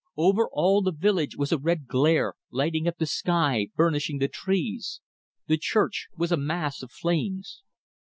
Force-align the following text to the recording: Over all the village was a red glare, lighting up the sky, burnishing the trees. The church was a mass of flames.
Over 0.17 0.47
all 0.51 0.81
the 0.81 0.91
village 0.91 1.37
was 1.37 1.51
a 1.51 1.59
red 1.59 1.85
glare, 1.85 2.33
lighting 2.49 2.87
up 2.87 2.97
the 2.97 3.05
sky, 3.05 3.67
burnishing 3.75 4.17
the 4.17 4.27
trees. 4.27 4.99
The 5.45 5.57
church 5.59 6.07
was 6.17 6.31
a 6.31 6.37
mass 6.37 6.81
of 6.81 6.91
flames. 6.91 7.61